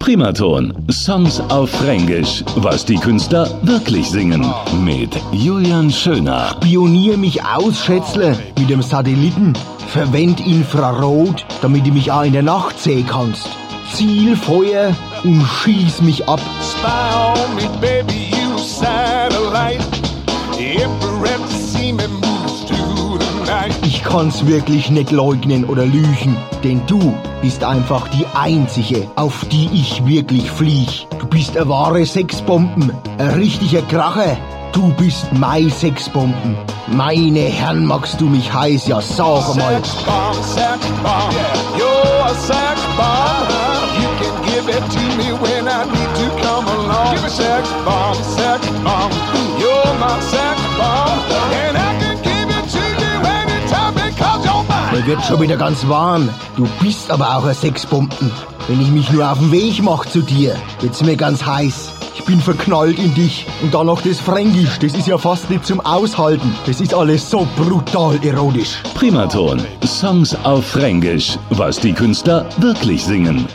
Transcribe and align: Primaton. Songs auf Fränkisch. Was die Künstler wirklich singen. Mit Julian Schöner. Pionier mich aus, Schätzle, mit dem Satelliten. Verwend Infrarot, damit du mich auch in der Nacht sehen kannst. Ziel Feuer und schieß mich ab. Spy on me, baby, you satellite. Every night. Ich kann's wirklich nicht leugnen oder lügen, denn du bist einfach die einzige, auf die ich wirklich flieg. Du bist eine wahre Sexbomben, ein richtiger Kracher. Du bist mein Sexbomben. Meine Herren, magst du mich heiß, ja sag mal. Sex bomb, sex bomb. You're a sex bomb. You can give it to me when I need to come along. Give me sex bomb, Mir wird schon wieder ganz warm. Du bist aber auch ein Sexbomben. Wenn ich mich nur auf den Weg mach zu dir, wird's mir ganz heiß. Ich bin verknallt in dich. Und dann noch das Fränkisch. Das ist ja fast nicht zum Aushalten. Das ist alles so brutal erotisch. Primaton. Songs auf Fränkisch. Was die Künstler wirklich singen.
Primaton. 0.00 0.72
Songs 0.90 1.40
auf 1.50 1.70
Fränkisch. 1.70 2.42
Was 2.56 2.86
die 2.86 2.96
Künstler 2.96 3.48
wirklich 3.62 4.10
singen. 4.10 4.52
Mit 4.82 5.10
Julian 5.30 5.90
Schöner. 5.90 6.56
Pionier 6.60 7.18
mich 7.18 7.44
aus, 7.44 7.84
Schätzle, 7.84 8.36
mit 8.58 8.70
dem 8.70 8.80
Satelliten. 8.80 9.52
Verwend 9.88 10.40
Infrarot, 10.40 11.44
damit 11.60 11.86
du 11.86 11.92
mich 11.92 12.10
auch 12.10 12.24
in 12.24 12.32
der 12.32 12.42
Nacht 12.42 12.80
sehen 12.80 13.06
kannst. 13.06 13.50
Ziel 13.92 14.36
Feuer 14.36 14.96
und 15.22 15.44
schieß 15.44 16.00
mich 16.00 16.26
ab. 16.26 16.40
Spy 16.62 17.42
on 17.42 17.54
me, 17.56 17.68
baby, 17.78 18.30
you 18.30 18.56
satellite. 18.56 19.84
Every 20.58 21.59
night. 23.60 23.86
Ich 23.86 24.02
kann's 24.02 24.46
wirklich 24.46 24.90
nicht 24.90 25.10
leugnen 25.10 25.64
oder 25.64 25.84
lügen, 25.86 26.36
denn 26.64 26.80
du 26.86 27.14
bist 27.42 27.64
einfach 27.64 28.08
die 28.08 28.26
einzige, 28.34 29.08
auf 29.16 29.44
die 29.50 29.68
ich 29.72 30.04
wirklich 30.06 30.50
flieg. 30.50 31.06
Du 31.18 31.26
bist 31.26 31.56
eine 31.56 31.68
wahre 31.68 32.04
Sexbomben, 32.04 32.92
ein 33.18 33.30
richtiger 33.30 33.82
Kracher. 33.82 34.36
Du 34.72 34.92
bist 34.94 35.26
mein 35.32 35.68
Sexbomben. 35.70 36.56
Meine 36.86 37.40
Herren, 37.40 37.86
magst 37.86 38.20
du 38.20 38.26
mich 38.26 38.52
heiß, 38.52 38.86
ja 38.86 39.00
sag 39.00 39.56
mal. 39.56 39.74
Sex 39.74 39.94
bomb, 40.04 40.34
sex 40.44 40.86
bomb. 41.02 41.34
You're 41.76 42.24
a 42.24 42.34
sex 42.34 42.80
bomb. 42.96 43.48
You 44.00 44.08
can 44.20 44.34
give 44.44 44.68
it 44.68 44.84
to 44.90 45.02
me 45.16 45.32
when 45.40 45.66
I 45.66 45.84
need 45.84 46.12
to 46.20 46.28
come 46.42 46.66
along. 46.68 47.14
Give 47.14 47.22
me 47.22 47.28
sex 47.28 47.68
bomb, 47.84 48.14
Mir 55.00 55.06
wird 55.06 55.24
schon 55.24 55.40
wieder 55.40 55.56
ganz 55.56 55.88
warm. 55.88 56.28
Du 56.56 56.68
bist 56.82 57.10
aber 57.10 57.34
auch 57.34 57.46
ein 57.46 57.54
Sexbomben. 57.54 58.30
Wenn 58.68 58.82
ich 58.82 58.90
mich 58.90 59.10
nur 59.10 59.32
auf 59.32 59.38
den 59.38 59.50
Weg 59.50 59.82
mach 59.82 60.04
zu 60.04 60.20
dir, 60.20 60.54
wird's 60.80 61.02
mir 61.02 61.16
ganz 61.16 61.46
heiß. 61.46 61.92
Ich 62.16 62.24
bin 62.26 62.38
verknallt 62.38 62.98
in 62.98 63.14
dich. 63.14 63.46
Und 63.62 63.72
dann 63.72 63.86
noch 63.86 64.02
das 64.02 64.20
Fränkisch. 64.20 64.78
Das 64.78 64.92
ist 64.92 65.08
ja 65.08 65.16
fast 65.16 65.48
nicht 65.48 65.64
zum 65.64 65.80
Aushalten. 65.80 66.54
Das 66.66 66.82
ist 66.82 66.92
alles 66.92 67.30
so 67.30 67.48
brutal 67.56 68.22
erotisch. 68.22 68.76
Primaton. 68.92 69.62
Songs 69.86 70.36
auf 70.44 70.66
Fränkisch. 70.66 71.38
Was 71.48 71.80
die 71.80 71.94
Künstler 71.94 72.44
wirklich 72.58 73.02
singen. 73.02 73.48